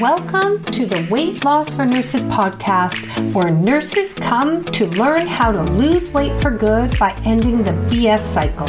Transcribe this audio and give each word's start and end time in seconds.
Welcome 0.00 0.62
to 0.66 0.86
the 0.86 1.08
Weight 1.10 1.44
Loss 1.44 1.74
for 1.74 1.84
Nurses 1.84 2.22
podcast, 2.24 3.34
where 3.34 3.50
nurses 3.50 4.14
come 4.14 4.64
to 4.66 4.86
learn 4.90 5.26
how 5.26 5.50
to 5.50 5.60
lose 5.72 6.12
weight 6.12 6.40
for 6.40 6.52
good 6.52 6.96
by 7.00 7.14
ending 7.24 7.64
the 7.64 7.72
BS 7.72 8.20
cycle. 8.20 8.68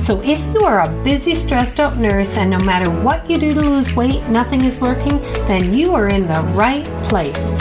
So, 0.00 0.20
if 0.22 0.40
you 0.52 0.64
are 0.64 0.80
a 0.80 1.04
busy, 1.04 1.34
stressed 1.34 1.78
out 1.78 1.98
nurse 1.98 2.36
and 2.36 2.50
no 2.50 2.58
matter 2.58 2.90
what 2.90 3.30
you 3.30 3.38
do 3.38 3.54
to 3.54 3.60
lose 3.60 3.94
weight, 3.94 4.28
nothing 4.28 4.64
is 4.64 4.80
working, 4.80 5.18
then 5.46 5.72
you 5.72 5.94
are 5.94 6.08
in 6.08 6.22
the 6.22 6.52
right 6.56 6.84
place. 7.08 7.54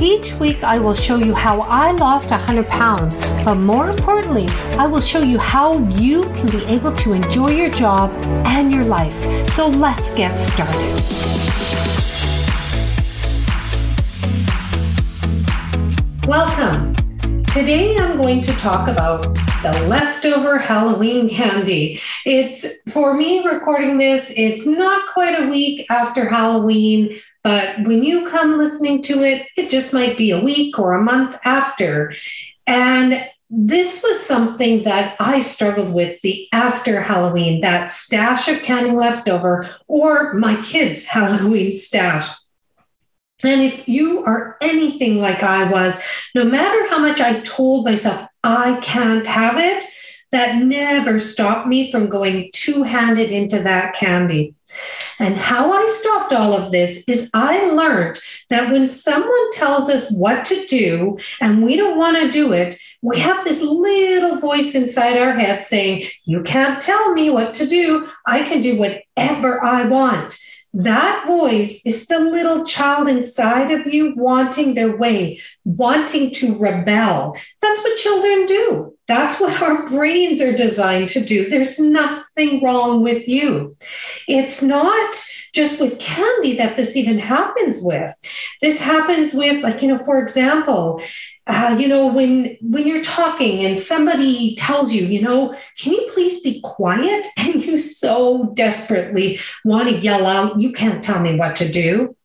Each 0.00 0.32
week, 0.34 0.62
I 0.62 0.78
will 0.78 0.94
show 0.94 1.16
you 1.16 1.34
how 1.34 1.62
I 1.62 1.90
lost 1.90 2.30
100 2.30 2.68
pounds, 2.68 3.16
but 3.42 3.56
more 3.56 3.90
importantly, 3.90 4.46
I 4.78 4.86
will 4.86 5.00
show 5.00 5.22
you 5.22 5.38
how 5.38 5.78
you 5.78 6.22
can 6.34 6.50
be 6.50 6.64
able 6.66 6.94
to 6.94 7.14
enjoy 7.14 7.50
your 7.50 7.70
job 7.70 8.12
and 8.46 8.70
your 8.70 8.84
life. 8.84 9.48
So, 9.50 9.66
let's 9.66 10.14
get 10.14 10.36
started. 10.36 11.53
Welcome. 16.36 16.96
Today 17.44 17.96
I'm 17.96 18.16
going 18.16 18.40
to 18.40 18.52
talk 18.54 18.88
about 18.88 19.22
the 19.62 19.86
leftover 19.86 20.58
Halloween 20.58 21.30
candy. 21.30 22.00
It's 22.26 22.66
for 22.90 23.14
me 23.14 23.46
recording 23.46 23.98
this, 23.98 24.32
it's 24.36 24.66
not 24.66 25.12
quite 25.12 25.40
a 25.40 25.46
week 25.46 25.88
after 25.92 26.28
Halloween, 26.28 27.20
but 27.44 27.80
when 27.84 28.02
you 28.02 28.28
come 28.28 28.58
listening 28.58 29.00
to 29.02 29.22
it, 29.22 29.46
it 29.56 29.70
just 29.70 29.92
might 29.92 30.18
be 30.18 30.32
a 30.32 30.40
week 30.40 30.76
or 30.76 30.94
a 30.94 31.04
month 31.04 31.38
after. 31.44 32.12
And 32.66 33.24
this 33.48 34.02
was 34.02 34.18
something 34.18 34.82
that 34.82 35.14
I 35.20 35.38
struggled 35.38 35.94
with 35.94 36.20
the 36.22 36.48
after 36.52 37.00
Halloween, 37.00 37.60
that 37.60 37.92
stash 37.92 38.48
of 38.48 38.60
candy 38.60 38.90
leftover, 38.90 39.70
or 39.86 40.34
my 40.34 40.60
kids' 40.62 41.04
Halloween 41.04 41.72
stash. 41.72 42.28
And 43.44 43.62
if 43.62 43.88
you 43.88 44.24
are 44.24 44.56
anything 44.60 45.20
like 45.20 45.42
I 45.42 45.70
was, 45.70 46.02
no 46.34 46.44
matter 46.44 46.88
how 46.88 46.98
much 46.98 47.20
I 47.20 47.40
told 47.40 47.84
myself 47.84 48.26
I 48.42 48.80
can't 48.80 49.26
have 49.26 49.58
it, 49.58 49.84
that 50.32 50.56
never 50.56 51.20
stopped 51.20 51.68
me 51.68 51.92
from 51.92 52.08
going 52.08 52.50
two 52.52 52.82
handed 52.82 53.30
into 53.30 53.60
that 53.60 53.94
candy. 53.94 54.54
And 55.20 55.36
how 55.36 55.72
I 55.72 55.84
stopped 55.86 56.32
all 56.32 56.54
of 56.54 56.72
this 56.72 57.04
is 57.06 57.30
I 57.32 57.66
learned 57.66 58.18
that 58.50 58.72
when 58.72 58.88
someone 58.88 59.50
tells 59.52 59.88
us 59.88 60.12
what 60.12 60.44
to 60.46 60.66
do 60.66 61.18
and 61.40 61.62
we 61.62 61.76
don't 61.76 61.96
want 61.96 62.16
to 62.16 62.30
do 62.30 62.52
it, 62.52 62.80
we 63.00 63.20
have 63.20 63.44
this 63.44 63.62
little 63.62 64.40
voice 64.40 64.74
inside 64.74 65.16
our 65.16 65.38
head 65.38 65.62
saying, 65.62 66.04
You 66.24 66.42
can't 66.42 66.82
tell 66.82 67.12
me 67.14 67.30
what 67.30 67.54
to 67.54 67.66
do. 67.66 68.08
I 68.26 68.42
can 68.42 68.60
do 68.60 68.76
whatever 68.76 69.62
I 69.62 69.84
want. 69.84 70.36
That 70.76 71.24
voice 71.28 71.82
is 71.86 72.08
the 72.08 72.18
little 72.18 72.64
child 72.64 73.06
inside 73.06 73.70
of 73.70 73.86
you 73.86 74.12
wanting 74.16 74.74
their 74.74 74.96
way, 74.96 75.40
wanting 75.64 76.32
to 76.32 76.58
rebel. 76.58 77.36
That's 77.60 77.80
what 77.80 77.96
children 77.96 78.46
do. 78.46 78.96
That's 79.06 79.38
what 79.40 79.62
our 79.62 79.86
brains 79.86 80.40
are 80.40 80.56
designed 80.56 81.10
to 81.10 81.24
do. 81.24 81.48
There's 81.48 81.78
nothing 81.78 82.64
wrong 82.64 83.02
with 83.02 83.28
you. 83.28 83.76
It's 84.26 84.62
not 84.62 85.14
just 85.54 85.80
with 85.80 86.00
candy 86.00 86.56
that 86.56 86.76
this 86.76 86.96
even 86.96 87.20
happens 87.20 87.78
with. 87.80 88.12
This 88.60 88.80
happens 88.80 89.32
with, 89.32 89.62
like, 89.62 89.80
you 89.80 89.88
know, 89.88 89.98
for 89.98 90.18
example, 90.20 91.00
uh, 91.46 91.76
you 91.78 91.88
know, 91.88 92.06
when 92.06 92.56
when 92.62 92.86
you're 92.86 93.04
talking 93.04 93.64
and 93.66 93.78
somebody 93.78 94.56
tells 94.56 94.94
you, 94.94 95.04
you 95.04 95.20
know, 95.20 95.54
can 95.78 95.92
you 95.92 96.08
please 96.12 96.40
be 96.40 96.60
quiet? 96.62 97.26
And 97.36 97.62
you 97.62 97.78
so 97.78 98.52
desperately 98.54 99.38
want 99.64 99.88
to 99.88 99.98
yell 99.98 100.26
out, 100.26 100.60
you 100.60 100.72
can't 100.72 101.04
tell 101.04 101.20
me 101.20 101.36
what 101.36 101.56
to 101.56 101.70
do. 101.70 102.16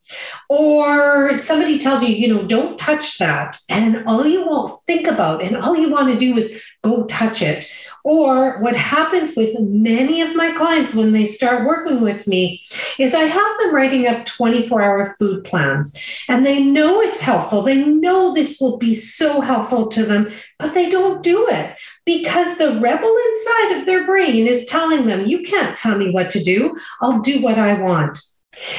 Or 0.47 1.37
somebody 1.37 1.77
tells 1.77 2.03
you, 2.03 2.15
you 2.15 2.33
know, 2.33 2.47
don't 2.47 2.79
touch 2.79 3.17
that. 3.19 3.57
And 3.69 4.07
all 4.07 4.25
you 4.25 4.45
will 4.45 4.69
think 4.87 5.05
about 5.07 5.43
and 5.43 5.57
all 5.57 5.75
you 5.75 5.89
want 5.89 6.07
to 6.07 6.17
do 6.17 6.37
is 6.37 6.63
go 6.81 7.05
touch 7.05 7.41
it. 7.41 7.71
Or 8.03 8.61
what 8.61 8.75
happens 8.75 9.35
with 9.35 9.59
many 9.59 10.21
of 10.21 10.35
my 10.35 10.51
clients 10.53 10.95
when 10.95 11.11
they 11.11 11.25
start 11.25 11.65
working 11.65 12.01
with 12.01 12.27
me 12.27 12.61
is 12.97 13.13
I 13.13 13.23
have 13.23 13.59
them 13.59 13.73
writing 13.73 14.07
up 14.07 14.25
24 14.25 14.81
hour 14.81 15.15
food 15.17 15.43
plans 15.43 15.97
and 16.27 16.45
they 16.45 16.61
know 16.61 17.01
it's 17.01 17.21
helpful. 17.21 17.61
They 17.61 17.83
know 17.83 18.33
this 18.33 18.59
will 18.59 18.77
be 18.77 18.95
so 18.95 19.41
helpful 19.41 19.87
to 19.89 20.05
them, 20.05 20.29
but 20.57 20.73
they 20.73 20.89
don't 20.89 21.23
do 21.23 21.47
it 21.49 21.77
because 22.05 22.57
the 22.57 22.79
rebel 22.79 23.15
inside 23.27 23.77
of 23.77 23.85
their 23.85 24.05
brain 24.05 24.47
is 24.47 24.65
telling 24.65 25.05
them, 25.05 25.27
you 25.27 25.43
can't 25.43 25.77
tell 25.77 25.97
me 25.97 26.11
what 26.11 26.29
to 26.31 26.43
do. 26.43 26.75
I'll 27.01 27.19
do 27.19 27.41
what 27.41 27.59
I 27.59 27.73
want. 27.73 28.19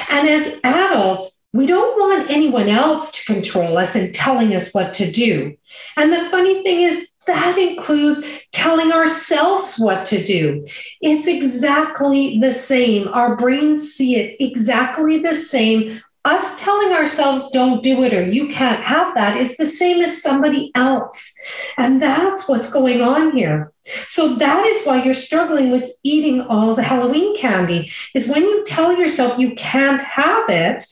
And 0.08 0.28
as 0.28 0.58
adults, 0.64 1.40
we 1.52 1.66
don't 1.66 1.98
want 1.98 2.30
anyone 2.30 2.68
else 2.68 3.10
to 3.12 3.32
control 3.32 3.76
us 3.76 3.96
and 3.96 4.14
telling 4.14 4.54
us 4.54 4.72
what 4.72 4.94
to 4.94 5.10
do. 5.10 5.56
And 5.96 6.12
the 6.12 6.28
funny 6.30 6.62
thing 6.62 6.80
is, 6.80 7.09
that 7.26 7.58
includes 7.58 8.24
telling 8.52 8.92
ourselves 8.92 9.76
what 9.78 10.06
to 10.06 10.22
do. 10.24 10.66
It's 11.00 11.26
exactly 11.26 12.38
the 12.40 12.52
same. 12.52 13.08
Our 13.08 13.36
brains 13.36 13.92
see 13.92 14.16
it 14.16 14.36
exactly 14.40 15.18
the 15.18 15.34
same. 15.34 16.00
Us 16.24 16.62
telling 16.62 16.92
ourselves, 16.92 17.50
don't 17.50 17.82
do 17.82 18.04
it 18.04 18.12
or 18.12 18.22
you 18.22 18.48
can't 18.48 18.82
have 18.82 19.14
that, 19.14 19.38
is 19.38 19.56
the 19.56 19.64
same 19.64 20.02
as 20.02 20.22
somebody 20.22 20.70
else. 20.74 21.34
And 21.78 22.02
that's 22.02 22.46
what's 22.46 22.70
going 22.70 23.00
on 23.00 23.30
here. 23.30 23.72
So 24.06 24.34
that 24.34 24.66
is 24.66 24.84
why 24.84 25.02
you're 25.02 25.14
struggling 25.14 25.70
with 25.70 25.90
eating 26.02 26.42
all 26.42 26.74
the 26.74 26.82
Halloween 26.82 27.36
candy, 27.38 27.90
is 28.14 28.28
when 28.28 28.42
you 28.42 28.64
tell 28.64 28.92
yourself 28.94 29.38
you 29.38 29.54
can't 29.54 30.02
have 30.02 30.50
it, 30.50 30.84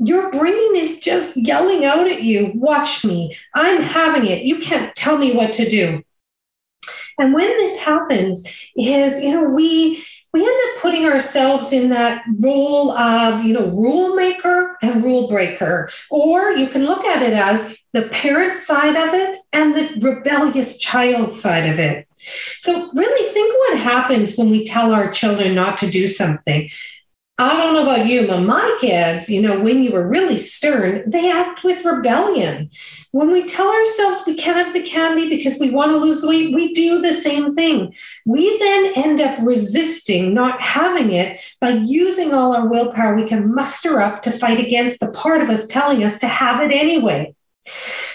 your 0.00 0.30
brain 0.30 0.76
is 0.76 0.98
just 0.98 1.36
yelling 1.36 1.84
out 1.84 2.08
at 2.08 2.22
you, 2.22 2.52
watch 2.54 3.04
me, 3.04 3.36
I'm 3.54 3.82
having 3.82 4.26
it. 4.26 4.42
You 4.44 4.58
can't 4.58 4.94
tell 4.96 5.18
me 5.18 5.34
what 5.34 5.52
to 5.54 5.68
do. 5.68 6.02
And 7.18 7.34
when 7.34 7.48
this 7.58 7.78
happens, 7.78 8.42
is, 8.76 9.22
you 9.22 9.32
know, 9.32 9.50
we 9.50 10.02
we 10.32 10.42
end 10.42 10.60
up 10.68 10.80
putting 10.80 11.06
ourselves 11.06 11.72
in 11.72 11.90
that 11.90 12.24
role 12.38 12.92
of, 12.92 13.44
you 13.44 13.52
know, 13.52 13.66
rule 13.66 14.14
maker 14.14 14.78
and 14.80 15.02
rule 15.02 15.26
breaker. 15.26 15.90
Or 16.08 16.52
you 16.52 16.68
can 16.68 16.86
look 16.86 17.04
at 17.04 17.20
it 17.20 17.32
as 17.32 17.76
the 17.92 18.02
parent 18.02 18.54
side 18.54 18.94
of 18.94 19.12
it 19.12 19.40
and 19.52 19.74
the 19.74 19.98
rebellious 20.00 20.78
child 20.78 21.34
side 21.34 21.68
of 21.68 21.80
it. 21.80 22.06
So, 22.58 22.92
really 22.92 23.32
think 23.32 23.52
what 23.58 23.78
happens 23.80 24.36
when 24.36 24.50
we 24.50 24.64
tell 24.64 24.92
our 24.92 25.10
children 25.10 25.54
not 25.54 25.78
to 25.78 25.90
do 25.90 26.06
something. 26.06 26.70
I 27.40 27.56
don't 27.56 27.72
know 27.72 27.84
about 27.84 28.04
you, 28.04 28.26
but 28.26 28.40
my 28.40 28.76
kids, 28.82 29.30
you 29.30 29.40
know, 29.40 29.58
when 29.58 29.82
you 29.82 29.92
were 29.92 30.06
really 30.06 30.36
stern, 30.36 31.08
they 31.08 31.30
act 31.30 31.64
with 31.64 31.86
rebellion. 31.86 32.70
When 33.12 33.32
we 33.32 33.46
tell 33.46 33.72
ourselves 33.72 34.26
we 34.26 34.34
can't 34.34 34.58
have 34.58 34.74
the 34.74 34.86
candy 34.86 35.26
because 35.30 35.58
we 35.58 35.70
want 35.70 35.90
to 35.90 35.96
lose 35.96 36.22
weight, 36.22 36.54
we 36.54 36.74
do 36.74 37.00
the 37.00 37.14
same 37.14 37.54
thing. 37.54 37.94
We 38.26 38.58
then 38.58 38.92
end 38.94 39.22
up 39.22 39.38
resisting 39.40 40.34
not 40.34 40.60
having 40.60 41.12
it 41.12 41.40
by 41.62 41.70
using 41.70 42.34
all 42.34 42.54
our 42.54 42.68
willpower 42.68 43.16
we 43.16 43.26
can 43.26 43.54
muster 43.54 44.02
up 44.02 44.20
to 44.22 44.30
fight 44.30 44.60
against 44.60 45.00
the 45.00 45.10
part 45.10 45.40
of 45.40 45.48
us 45.48 45.66
telling 45.66 46.04
us 46.04 46.20
to 46.20 46.28
have 46.28 46.60
it 46.60 46.72
anyway. 46.72 47.34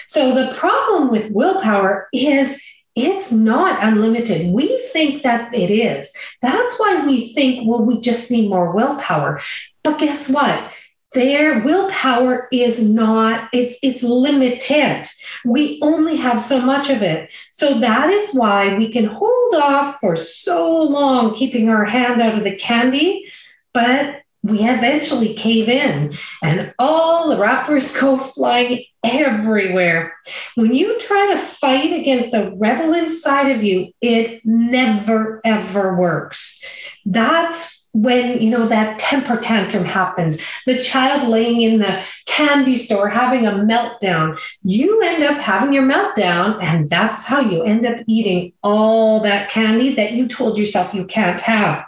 So 0.06 0.36
the 0.36 0.54
problem 0.54 1.10
with 1.10 1.32
willpower 1.32 2.06
is 2.12 2.62
it's 2.96 3.30
not 3.30 3.84
unlimited. 3.84 4.52
We 4.52 4.82
think 4.92 5.22
that 5.22 5.54
it 5.54 5.70
is. 5.70 6.12
That's 6.40 6.78
why 6.78 7.04
we 7.06 7.34
think, 7.34 7.68
well, 7.68 7.84
we 7.84 8.00
just 8.00 8.30
need 8.30 8.48
more 8.48 8.72
willpower. 8.72 9.40
But 9.82 9.98
guess 9.98 10.30
what? 10.30 10.72
Their 11.12 11.62
willpower 11.62 12.48
is 12.50 12.82
not, 12.82 13.48
it's 13.52 13.76
it's 13.82 14.02
limited. 14.02 15.06
We 15.44 15.78
only 15.82 16.16
have 16.16 16.40
so 16.40 16.60
much 16.60 16.90
of 16.90 17.02
it. 17.02 17.32
So 17.52 17.78
that 17.80 18.10
is 18.10 18.32
why 18.32 18.76
we 18.76 18.90
can 18.90 19.04
hold 19.04 19.54
off 19.54 19.98
for 20.00 20.16
so 20.16 20.76
long, 20.76 21.34
keeping 21.34 21.68
our 21.68 21.84
hand 21.84 22.20
out 22.20 22.36
of 22.36 22.44
the 22.44 22.56
candy. 22.56 23.30
But 23.72 24.22
we 24.46 24.60
eventually 24.62 25.34
cave 25.34 25.68
in 25.68 26.14
and 26.42 26.72
all 26.78 27.28
the 27.28 27.36
wrappers 27.36 27.96
go 27.96 28.16
flying 28.16 28.84
everywhere. 29.04 30.16
When 30.54 30.74
you 30.74 30.98
try 30.98 31.34
to 31.34 31.38
fight 31.38 31.92
against 31.92 32.30
the 32.30 32.52
rebel 32.56 32.92
inside 32.94 33.50
of 33.50 33.62
you, 33.62 33.92
it 34.00 34.40
never, 34.44 35.40
ever 35.44 35.96
works. 35.96 36.64
That's 37.04 37.76
when 37.96 38.42
you 38.42 38.50
know 38.50 38.66
that 38.66 38.98
temper 38.98 39.38
tantrum 39.38 39.82
happens 39.82 40.38
the 40.66 40.82
child 40.82 41.26
laying 41.26 41.62
in 41.62 41.78
the 41.78 42.02
candy 42.26 42.76
store 42.76 43.08
having 43.08 43.46
a 43.46 43.52
meltdown 43.52 44.38
you 44.62 45.00
end 45.00 45.22
up 45.22 45.38
having 45.38 45.72
your 45.72 45.82
meltdown 45.82 46.62
and 46.62 46.90
that's 46.90 47.24
how 47.24 47.40
you 47.40 47.62
end 47.62 47.86
up 47.86 47.96
eating 48.06 48.52
all 48.62 49.20
that 49.20 49.48
candy 49.48 49.94
that 49.94 50.12
you 50.12 50.28
told 50.28 50.58
yourself 50.58 50.92
you 50.92 51.06
can't 51.06 51.40
have 51.40 51.86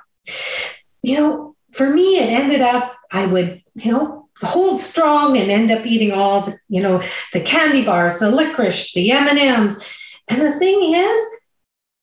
you 1.03 1.15
know 1.15 1.48
for 1.79 1.89
me 1.89 2.19
it 2.19 2.29
ended 2.29 2.61
up 2.61 2.97
i 3.11 3.25
would 3.25 3.63
you 3.75 3.93
know 3.93 4.19
hold 4.43 4.81
strong 4.81 5.37
and 5.37 5.51
end 5.51 5.71
up 5.71 5.85
eating 5.85 6.13
all 6.13 6.43
the, 6.43 6.59
you 6.69 6.83
know, 6.83 7.03
the 7.33 7.41
candy 7.41 7.85
bars, 7.85 8.19
the 8.19 8.31
licorice, 8.31 8.93
the 8.93 9.11
M&Ms. 9.11 9.83
And 10.29 10.41
the 10.41 10.59
thing 10.59 10.95
is, 10.95 11.21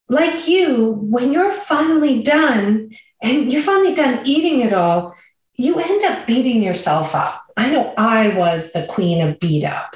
like 0.10 0.48
you, 0.48 0.94
when 1.02 1.32
you're 1.32 1.52
finally 1.52 2.22
done 2.22 2.92
and 3.22 3.52
you're 3.52 3.62
finally 3.62 3.94
done 3.94 4.26
eating 4.26 4.62
it 4.62 4.74
all, 4.74 5.16
you 5.56 5.80
end 5.80 6.04
up 6.04 6.28
beating 6.28 6.62
yourself 6.62 7.16
up. 7.16 7.44
I 7.58 7.70
know 7.70 7.94
I 7.98 8.36
was 8.36 8.74
the 8.74 8.86
queen 8.88 9.26
of 9.26 9.40
beat 9.40 9.64
up. 9.64 9.96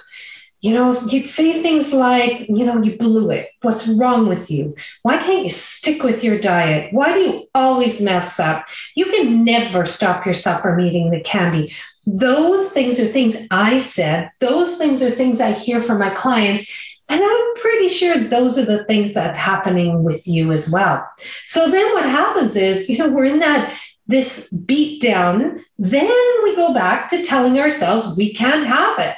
You 0.61 0.73
know, 0.73 0.99
you'd 1.07 1.27
say 1.27 1.61
things 1.61 1.93
like, 1.93 2.47
you 2.49 2.65
know, 2.65 2.81
you 2.81 2.97
blew 2.97 3.29
it. 3.31 3.49
What's 3.61 3.87
wrong 3.87 4.27
with 4.27 4.51
you? 4.51 4.75
Why 5.03 5.17
can't 5.17 5.43
you 5.43 5.49
stick 5.49 6.03
with 6.03 6.21
your 6.21 6.37
diet? 6.37 6.91
Why 6.91 7.13
do 7.13 7.19
you 7.19 7.47
always 7.55 8.01
mess 8.01 8.39
up? 8.41 8.67
You 8.93 9.05
can 9.05 9.45
never 9.45 9.85
stop 9.85 10.25
yourself 10.25 10.61
from 10.61 10.81
eating 10.81 11.11
the 11.11 11.21
candy. 11.21 11.73
Those 12.05 12.71
things 12.73 12.99
are 12.99 13.05
things 13.05 13.37
I 13.51 13.79
said. 13.79 14.31
Those 14.39 14.77
things 14.77 15.01
are 15.01 15.09
things 15.09 15.39
I 15.39 15.53
hear 15.53 15.79
from 15.79 15.99
my 15.99 16.09
clients. 16.09 16.69
And 17.07 17.21
I'm 17.23 17.55
pretty 17.55 17.87
sure 17.87 18.17
those 18.17 18.59
are 18.59 18.65
the 18.65 18.83
things 18.83 19.13
that's 19.13 19.37
happening 19.37 20.03
with 20.03 20.27
you 20.27 20.51
as 20.51 20.69
well. 20.69 21.07
So 21.45 21.71
then 21.71 21.93
what 21.93 22.03
happens 22.03 22.57
is, 22.57 22.89
you 22.89 22.97
know, 22.97 23.07
we're 23.07 23.25
in 23.25 23.39
that 23.39 23.79
this 24.07 24.51
beat 24.51 25.01
down. 25.01 25.63
Then 25.77 26.11
we 26.43 26.55
go 26.55 26.73
back 26.73 27.09
to 27.11 27.23
telling 27.23 27.59
ourselves 27.59 28.17
we 28.17 28.33
can't 28.33 28.65
have 28.65 28.99
it 28.99 29.15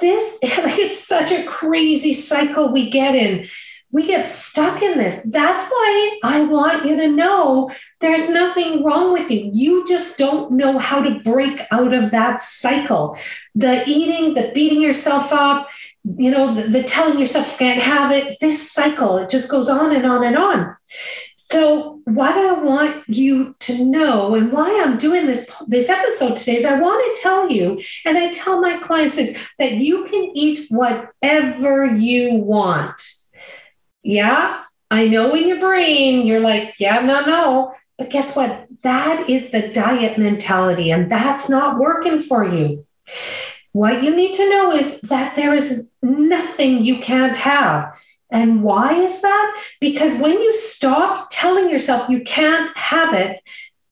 this 0.00 0.38
it's 0.42 1.06
such 1.06 1.32
a 1.32 1.44
crazy 1.44 2.14
cycle 2.14 2.72
we 2.72 2.90
get 2.90 3.14
in. 3.14 3.46
We 3.92 4.06
get 4.06 4.26
stuck 4.26 4.82
in 4.82 4.98
this. 4.98 5.22
That's 5.30 5.64
why 5.70 6.18
i 6.24 6.40
want 6.44 6.84
you 6.84 6.96
to 6.96 7.08
know 7.08 7.70
there's 8.00 8.28
nothing 8.28 8.84
wrong 8.84 9.12
with 9.12 9.30
you. 9.30 9.50
You 9.54 9.86
just 9.86 10.18
don't 10.18 10.52
know 10.52 10.78
how 10.78 11.00
to 11.00 11.20
break 11.20 11.62
out 11.70 11.94
of 11.94 12.10
that 12.10 12.42
cycle. 12.42 13.16
The 13.54 13.88
eating 13.88 14.34
the 14.34 14.50
beating 14.52 14.82
yourself 14.82 15.32
up 15.32 15.68
you 16.18 16.30
know 16.30 16.54
the, 16.54 16.68
the 16.68 16.82
telling 16.82 17.18
yourself 17.18 17.50
you 17.50 17.58
can't 17.58 17.82
have 17.82 18.12
it 18.12 18.38
this 18.40 18.70
cycle 18.70 19.18
it 19.18 19.28
just 19.28 19.50
goes 19.50 19.68
on 19.68 19.94
and 19.94 20.06
on 20.06 20.22
and 20.24 20.36
on 20.36 20.76
so, 21.48 22.00
what 22.06 22.36
I 22.36 22.60
want 22.60 23.08
you 23.08 23.54
to 23.60 23.84
know 23.84 24.34
and 24.34 24.50
why 24.50 24.82
I'm 24.82 24.98
doing 24.98 25.26
this, 25.26 25.48
this 25.68 25.88
episode 25.88 26.36
today 26.36 26.56
is 26.56 26.64
I 26.64 26.80
want 26.80 27.16
to 27.16 27.22
tell 27.22 27.48
you, 27.48 27.80
and 28.04 28.18
I 28.18 28.32
tell 28.32 28.60
my 28.60 28.78
clients 28.78 29.16
is 29.16 29.38
that 29.60 29.74
you 29.74 30.06
can 30.06 30.32
eat 30.34 30.66
whatever 30.70 31.86
you 31.86 32.34
want. 32.34 33.00
Yeah, 34.02 34.60
I 34.90 35.06
know 35.06 35.36
in 35.36 35.46
your 35.46 35.60
brain, 35.60 36.26
you're 36.26 36.40
like, 36.40 36.74
yeah, 36.80 36.98
no, 37.02 37.24
no. 37.24 37.74
But 37.96 38.10
guess 38.10 38.34
what? 38.34 38.66
That 38.82 39.30
is 39.30 39.52
the 39.52 39.68
diet 39.68 40.18
mentality, 40.18 40.90
and 40.90 41.08
that's 41.08 41.48
not 41.48 41.78
working 41.78 42.18
for 42.18 42.44
you. 42.44 42.84
What 43.70 44.02
you 44.02 44.16
need 44.16 44.34
to 44.34 44.50
know 44.50 44.72
is 44.72 45.00
that 45.02 45.36
there 45.36 45.54
is 45.54 45.92
nothing 46.02 46.82
you 46.82 46.98
can't 46.98 47.36
have. 47.36 47.96
And 48.30 48.62
why 48.62 48.94
is 48.94 49.22
that? 49.22 49.62
Because 49.80 50.18
when 50.20 50.32
you 50.32 50.54
stop 50.54 51.28
telling 51.30 51.70
yourself 51.70 52.08
you 52.08 52.22
can't 52.24 52.76
have 52.76 53.14
it, 53.14 53.40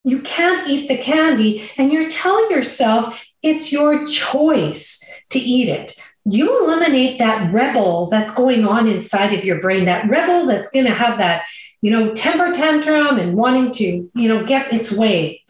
you 0.03 0.21
can't 0.21 0.69
eat 0.69 0.89
the 0.89 0.99
candy, 0.99 1.71
and 1.79 1.93
you're 1.93 2.11
telling 2.11 2.51
yourself 2.51 3.25
it's 3.43 3.73
your 3.73 4.05
choice 4.07 5.09
to 5.31 5.39
eat 5.39 5.69
it. 5.69 5.99
You 6.27 6.65
eliminate 6.65 7.19
that 7.19 7.53
rebel 7.53 8.09
that's 8.11 8.35
going 8.35 8.67
on 8.67 8.89
inside 8.89 9.33
of 9.33 9.45
your 9.45 9.61
brain, 9.61 9.85
that 9.85 10.09
rebel 10.09 10.47
that's 10.47 10.71
going 10.71 10.87
to 10.87 10.95
have 10.95 11.19
that, 11.19 11.45
you 11.81 11.91
know, 11.91 12.15
temper 12.15 12.53
tantrum 12.53 13.19
and 13.19 13.35
wanting 13.35 13.71
to, 13.73 14.11
you 14.15 14.29
know, 14.29 14.45
get 14.45 14.73
its 14.73 14.93
way 14.93 15.43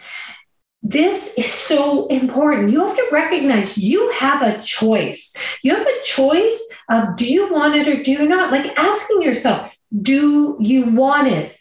this 0.86 1.32
is 1.38 1.50
so 1.50 2.06
important. 2.08 2.70
You 2.70 2.86
have 2.86 2.94
to 2.94 3.08
recognize 3.10 3.78
you 3.78 4.10
have 4.12 4.42
a 4.42 4.60
choice. 4.60 5.34
You 5.62 5.74
have 5.74 5.86
a 5.86 6.02
choice 6.02 6.78
of 6.90 7.16
do 7.16 7.26
you 7.26 7.50
want 7.50 7.74
it 7.74 7.88
or 7.88 8.02
do 8.02 8.12
you 8.12 8.28
not? 8.28 8.52
Like 8.52 8.78
asking 8.78 9.22
yourself, 9.22 9.74
do 10.02 10.58
you 10.60 10.84
want 10.84 11.28
it? 11.28 11.56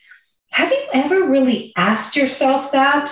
Have 0.50 0.70
you 0.70 0.86
ever 0.94 1.30
really 1.30 1.72
asked 1.78 2.18
yourself 2.18 2.74
that? 2.74 3.12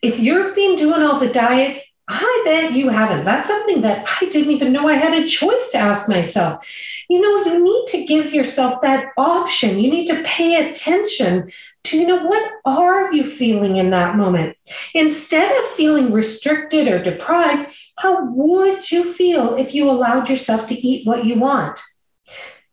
If 0.00 0.18
you've 0.18 0.54
been 0.54 0.76
doing 0.76 1.02
all 1.02 1.20
the 1.20 1.28
diets, 1.28 1.80
I 2.08 2.42
bet 2.44 2.72
you 2.72 2.88
haven't. 2.88 3.24
That's 3.24 3.48
something 3.48 3.80
that 3.82 4.08
I 4.20 4.26
didn't 4.26 4.52
even 4.52 4.72
know 4.72 4.88
I 4.88 4.94
had 4.94 5.12
a 5.12 5.26
choice 5.26 5.70
to 5.70 5.78
ask 5.78 6.08
myself. 6.08 6.64
You 7.08 7.20
know, 7.20 7.52
you 7.52 7.62
need 7.62 7.86
to 7.88 8.04
give 8.06 8.32
yourself 8.32 8.80
that 8.82 9.12
option. 9.16 9.78
You 9.78 9.90
need 9.90 10.06
to 10.06 10.22
pay 10.22 10.70
attention 10.70 11.50
to, 11.84 11.98
you 11.98 12.06
know, 12.06 12.24
what 12.24 12.52
are 12.64 13.12
you 13.12 13.24
feeling 13.24 13.76
in 13.76 13.90
that 13.90 14.16
moment? 14.16 14.56
Instead 14.94 15.50
of 15.58 15.70
feeling 15.70 16.12
restricted 16.12 16.86
or 16.86 17.02
deprived, 17.02 17.74
how 17.96 18.24
would 18.26 18.90
you 18.90 19.12
feel 19.12 19.56
if 19.56 19.74
you 19.74 19.90
allowed 19.90 20.28
yourself 20.28 20.68
to 20.68 20.74
eat 20.74 21.06
what 21.06 21.24
you 21.24 21.36
want? 21.36 21.80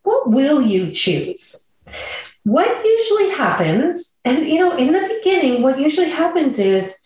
What 0.04 0.30
will 0.30 0.62
you 0.62 0.92
choose? 0.92 1.72
What 2.44 2.86
usually 2.86 3.30
happens, 3.30 4.20
and 4.26 4.46
you 4.46 4.60
know, 4.60 4.76
in 4.76 4.92
the 4.92 5.16
beginning, 5.18 5.62
what 5.64 5.80
usually 5.80 6.10
happens 6.10 6.60
is, 6.60 7.00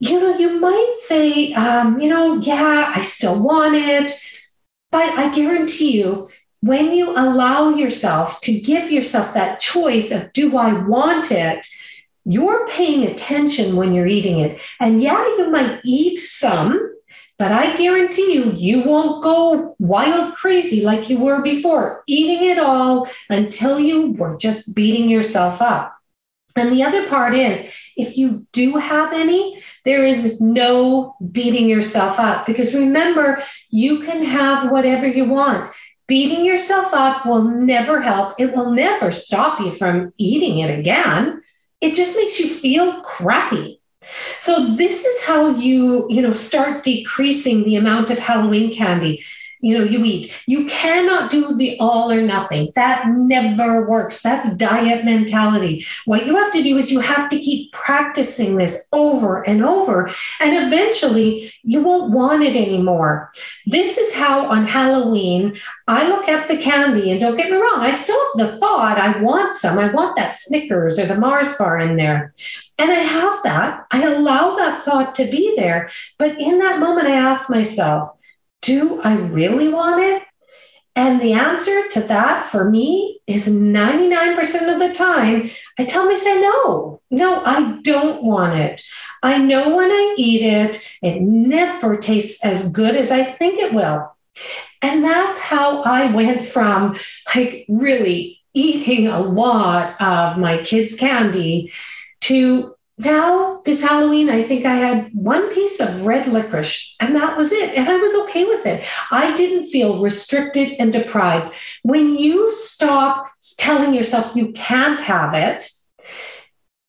you 0.00 0.18
know, 0.18 0.36
you 0.36 0.58
might 0.58 0.96
say, 0.98 1.52
um, 1.52 2.00
you 2.00 2.08
know, 2.08 2.40
yeah, 2.40 2.92
I 2.96 3.02
still 3.02 3.40
want 3.42 3.74
it, 3.76 4.12
but 4.90 5.10
I 5.10 5.32
guarantee 5.34 5.98
you, 5.98 6.30
when 6.62 6.92
you 6.92 7.12
allow 7.12 7.70
yourself 7.70 8.40
to 8.42 8.60
give 8.60 8.90
yourself 8.90 9.32
that 9.34 9.60
choice 9.60 10.10
of 10.10 10.32
do 10.32 10.56
I 10.56 10.72
want 10.72 11.30
it, 11.30 11.66
you're 12.24 12.66
paying 12.68 13.06
attention 13.06 13.76
when 13.76 13.92
you're 13.92 14.06
eating 14.06 14.40
it. 14.40 14.60
And 14.78 15.02
yeah, 15.02 15.22
you 15.36 15.50
might 15.50 15.80
eat 15.84 16.18
some, 16.18 16.94
but 17.38 17.52
I 17.52 17.76
guarantee 17.76 18.34
you, 18.34 18.52
you 18.52 18.82
won't 18.82 19.22
go 19.22 19.74
wild 19.78 20.34
crazy 20.34 20.82
like 20.82 21.08
you 21.08 21.18
were 21.18 21.42
before, 21.42 22.04
eating 22.06 22.48
it 22.48 22.58
all 22.58 23.08
until 23.30 23.80
you 23.80 24.12
were 24.12 24.36
just 24.36 24.74
beating 24.74 25.08
yourself 25.08 25.62
up. 25.62 25.96
And 26.56 26.72
the 26.72 26.82
other 26.82 27.06
part 27.08 27.34
is, 27.34 27.72
if 28.00 28.16
you 28.16 28.46
do 28.52 28.76
have 28.76 29.12
any, 29.12 29.62
there 29.84 30.06
is 30.06 30.40
no 30.40 31.16
beating 31.30 31.68
yourself 31.68 32.18
up 32.18 32.46
because 32.46 32.74
remember, 32.74 33.42
you 33.70 34.00
can 34.00 34.24
have 34.24 34.70
whatever 34.70 35.06
you 35.06 35.24
want 35.26 35.72
beating 36.10 36.44
yourself 36.44 36.92
up 36.92 37.24
will 37.24 37.44
never 37.44 38.00
help. 38.00 38.34
It 38.36 38.52
will 38.52 38.72
never 38.72 39.12
stop 39.12 39.60
you 39.60 39.72
from 39.72 40.12
eating 40.16 40.58
it 40.58 40.76
again. 40.76 41.40
It 41.80 41.94
just 41.94 42.16
makes 42.16 42.40
you 42.40 42.48
feel 42.48 43.00
crappy. 43.02 43.80
So 44.40 44.74
this 44.74 45.04
is 45.04 45.22
how 45.22 45.50
you, 45.54 46.08
you 46.10 46.20
know, 46.20 46.34
start 46.34 46.82
decreasing 46.82 47.62
the 47.62 47.76
amount 47.76 48.10
of 48.10 48.18
Halloween 48.18 48.74
candy 48.74 49.22
you 49.60 49.78
know 49.78 49.84
you 49.84 50.04
eat. 50.04 50.32
You 50.46 50.66
cannot 50.66 51.30
do 51.30 51.56
the 51.56 51.78
all 51.78 52.10
or 52.10 52.22
nothing. 52.22 52.72
That 52.74 53.08
never 53.08 53.88
works. 53.88 54.22
That's 54.22 54.54
diet 54.56 55.04
mentality. 55.04 55.86
What 56.04 56.26
you 56.26 56.36
have 56.36 56.52
to 56.52 56.62
do 56.62 56.76
is 56.78 56.90
you 56.90 57.00
have 57.00 57.30
to 57.30 57.38
keep 57.38 57.72
practicing 57.72 58.56
this 58.56 58.88
over 58.92 59.42
and 59.42 59.64
over 59.64 60.10
and 60.40 60.66
eventually 60.66 61.52
you 61.62 61.82
won't 61.82 62.12
want 62.12 62.42
it 62.42 62.56
anymore. 62.56 63.32
This 63.66 63.98
is 63.98 64.14
how 64.14 64.46
on 64.46 64.66
halloween 64.66 65.56
i 65.88 66.06
look 66.08 66.28
at 66.28 66.48
the 66.48 66.56
candy 66.56 67.10
and 67.10 67.20
don't 67.20 67.36
get 67.36 67.50
me 67.50 67.56
wrong 67.56 67.80
i 67.80 67.90
still 67.90 68.18
have 68.18 68.50
the 68.50 68.56
thought 68.58 68.98
i 68.98 69.20
want 69.20 69.56
some. 69.56 69.78
I 69.78 69.92
want 69.92 70.16
that 70.16 70.36
snickers 70.36 70.98
or 70.98 71.06
the 71.06 71.18
mars 71.18 71.56
bar 71.56 71.78
in 71.78 71.96
there. 71.96 72.34
And 72.78 72.90
I 72.90 73.00
have 73.00 73.42
that. 73.42 73.86
I 73.90 74.04
allow 74.04 74.56
that 74.56 74.82
thought 74.84 75.14
to 75.16 75.24
be 75.24 75.54
there. 75.56 75.90
But 76.18 76.40
in 76.40 76.58
that 76.60 76.80
moment, 76.80 77.08
I 77.08 77.16
ask 77.16 77.50
myself, 77.50 78.16
do 78.62 79.00
I 79.02 79.14
really 79.14 79.68
want 79.68 80.02
it? 80.02 80.22
And 80.96 81.20
the 81.20 81.34
answer 81.34 81.88
to 81.90 82.00
that 82.02 82.48
for 82.48 82.68
me 82.68 83.20
is 83.26 83.48
99% 83.48 84.72
of 84.72 84.80
the 84.80 84.92
time, 84.92 85.48
I 85.78 85.84
tell 85.84 86.04
myself, 86.04 86.40
no, 86.40 87.00
no, 87.10 87.44
I 87.44 87.78
don't 87.82 88.24
want 88.24 88.58
it. 88.58 88.82
I 89.22 89.38
know 89.38 89.76
when 89.76 89.90
I 89.90 90.14
eat 90.18 90.42
it, 90.42 90.86
it 91.00 91.20
never 91.22 91.96
tastes 91.96 92.44
as 92.44 92.70
good 92.72 92.96
as 92.96 93.10
I 93.10 93.24
think 93.24 93.60
it 93.60 93.72
will. 93.72 94.14
And 94.82 95.04
that's 95.04 95.38
how 95.38 95.82
I 95.82 96.10
went 96.12 96.42
from 96.42 96.96
like 97.34 97.66
really 97.68 98.40
eating 98.54 99.06
a 99.06 99.20
lot 99.20 100.00
of 100.00 100.38
my 100.38 100.62
kids' 100.62 100.96
candy 100.96 101.72
to 102.22 102.74
now 103.00 103.62
this 103.64 103.82
Halloween, 103.82 104.28
I 104.28 104.42
think 104.42 104.66
I 104.66 104.74
had 104.74 105.10
one 105.14 105.50
piece 105.52 105.80
of 105.80 106.04
red 106.04 106.26
licorice, 106.26 106.96
and 107.00 107.16
that 107.16 107.36
was 107.36 107.50
it. 107.50 107.74
And 107.74 107.88
I 107.88 107.96
was 107.96 108.14
okay 108.24 108.44
with 108.44 108.66
it. 108.66 108.86
I 109.10 109.34
didn't 109.34 109.70
feel 109.70 110.02
restricted 110.02 110.74
and 110.78 110.92
deprived. 110.92 111.56
When 111.82 112.16
you 112.16 112.50
stop 112.50 113.30
telling 113.56 113.94
yourself 113.94 114.36
you 114.36 114.52
can't 114.52 115.00
have 115.00 115.32
it, 115.34 115.70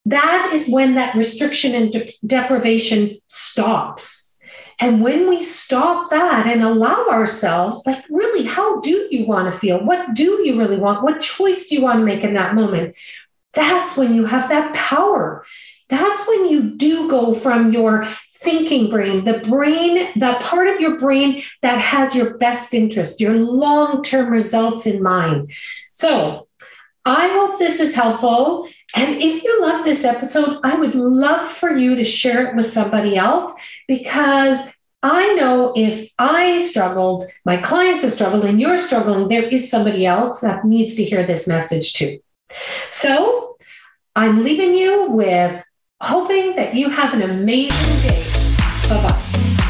that 0.06 0.51
is 0.53 0.70
when 0.70 0.96
that 0.96 1.15
restriction 1.15 1.75
and 1.75 1.91
de- 1.91 2.12
deprivation 2.25 3.18
stops. 3.27 4.38
And 4.80 5.01
when 5.01 5.30
we 5.30 5.44
stop 5.44 6.10
that 6.10 6.48
and 6.48 6.63
allow 6.63 7.08
ourselves, 7.10 7.84
like, 7.86 8.03
really, 8.10 8.44
how 8.44 8.82
do 8.82 9.08
you 9.12 9.27
want 9.27 9.51
to 9.51 9.58
feel? 9.58 9.86
What 9.86 10.13
do 10.13 10.41
you 10.44 10.58
really 10.58 10.77
want? 10.77 11.03
What 11.03 11.22
choice 11.22 11.68
do 11.68 11.75
you 11.75 11.84
want 11.84 12.00
to 12.00 12.06
make 12.06 12.24
in 12.24 12.34
that 12.34 12.56
moment? 12.56 12.98
That's 13.53 13.96
when 13.96 14.15
you 14.15 14.25
have 14.25 14.50
that 14.50 14.74
power 14.74 15.46
that's 15.91 16.27
when 16.27 16.48
you 16.48 16.71
do 16.71 17.10
go 17.10 17.33
from 17.33 17.71
your 17.71 18.07
thinking 18.36 18.89
brain, 18.89 19.24
the 19.24 19.39
brain, 19.39 20.10
the 20.15 20.38
part 20.41 20.67
of 20.67 20.79
your 20.79 20.98
brain 20.98 21.43
that 21.62 21.77
has 21.77 22.15
your 22.15 22.38
best 22.38 22.74
interest, 22.74 23.21
your 23.21 23.36
long 23.36 24.03
term 24.03 24.31
results 24.31 24.88
in 24.88 25.03
mind. 25.03 25.51
So 25.93 26.48
I 27.05 27.27
hope 27.27 27.60
this 27.60 27.79
is 27.79 27.93
helpful. 27.93 28.67
And 28.95 29.21
if 29.21 29.43
you 29.43 29.62
love 29.62 29.86
this 29.86 30.03
episode, 30.03 30.60
I 30.63 30.75
would 30.75 30.95
love 30.95 31.48
for 31.50 31.75
you 31.75 31.95
to 31.95 32.03
share 32.03 32.48
it 32.48 32.55
with 32.55 32.65
somebody 32.65 33.15
else 33.17 33.53
because 33.88 34.74
I 35.03 35.33
know 35.33 35.74
if 35.75 36.12
I 36.17 36.62
struggled, 36.62 37.25
my 37.43 37.57
clients 37.57 38.03
have 38.03 38.13
struggled, 38.13 38.45
and 38.45 38.62
you're 38.62 38.77
struggling, 38.77 39.27
there 39.27 39.43
is 39.43 39.69
somebody 39.69 40.05
else 40.05 40.41
that 40.41 40.63
needs 40.63 40.95
to 40.95 41.03
hear 41.03 41.25
this 41.25 41.48
message 41.48 41.93
too. 41.93 42.19
So 42.91 43.57
I'm 44.15 44.43
leaving 44.43 44.75
you 44.75 45.10
with 45.10 45.63
hoping 46.01 46.55
that 46.55 46.74
you 46.74 46.89
have 46.89 47.13
an 47.13 47.22
amazing 47.22 48.10
day. 48.10 48.24
Bye 48.89 49.01
bye. 49.03 49.17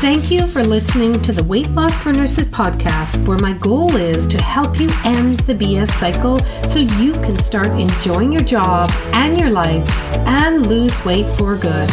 Thank 0.02 0.32
you 0.32 0.48
for 0.48 0.64
listening 0.64 1.22
to 1.22 1.32
the 1.32 1.44
Weight 1.44 1.70
Loss 1.72 2.00
for 2.00 2.12
Nurses 2.12 2.48
podcast, 2.48 3.28
where 3.28 3.38
my 3.38 3.54
goal 3.54 3.96
is 3.96 4.26
to 4.28 4.42
help 4.42 4.80
you 4.80 4.90
end 5.04 5.42
the 5.42 5.54
BS 5.54 5.90
cycle 5.90 6.40
so 6.66 6.80
you 6.80 7.14
can 7.14 7.38
start 7.38 7.80
enjoying 7.80 8.32
your 8.32 8.42
job 8.42 8.90
and 9.14 9.40
your 9.40 9.52
life 9.52 9.88
and 10.26 10.66
lose 10.66 11.06
weight 11.06 11.28
for 11.38 11.56
good. 11.56 11.88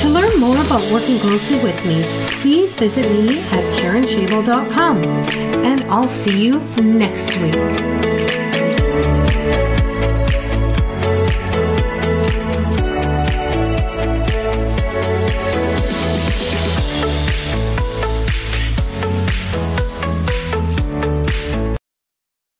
To 0.00 0.08
learn 0.08 0.38
more 0.38 0.56
about 0.56 0.82
working 0.92 1.18
closely 1.18 1.62
with 1.62 1.86
me, 1.86 2.02
please 2.42 2.74
visit 2.74 3.10
me 3.10 3.38
at 3.38 3.64
karenshabel.com. 3.80 5.02
And 5.64 5.84
I'll 5.84 6.08
see 6.08 6.44
you 6.44 6.60
next 6.76 7.38
week. 7.38 8.19